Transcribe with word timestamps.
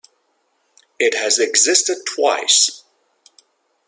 It 0.97 1.13
has 1.15 1.37
existed 1.37 1.99
twice. 2.07 2.81